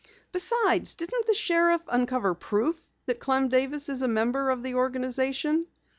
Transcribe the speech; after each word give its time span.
"Besides, 0.31 0.95
didn't 0.95 1.27
the 1.27 1.35
sheriff 1.35 1.83
uncover 1.87 2.33
proof 2.33 2.89
that 3.05 3.19
Clem 3.19 3.49
Davis 3.49 3.87
is 3.87 4.01
a 4.01 4.07
member 4.07 4.49
of 4.49 4.63
the 4.63 4.73
organization?" 4.73 5.67